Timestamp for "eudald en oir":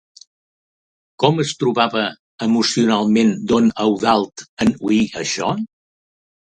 3.87-5.03